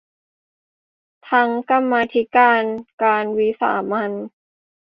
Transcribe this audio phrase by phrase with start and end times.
[1.29, 4.11] ตั้งกรรมาธิการวิสามัญ